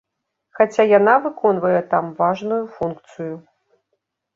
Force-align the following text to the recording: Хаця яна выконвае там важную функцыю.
Хаця 0.59 0.83
яна 0.99 1.15
выконвае 1.27 1.79
там 1.95 2.11
важную 2.25 2.61
функцыю. 2.79 3.33